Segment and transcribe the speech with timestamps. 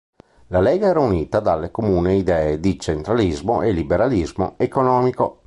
[0.47, 5.37] La lega era unita dalle comuni idee di centralismo e liberalismo economico.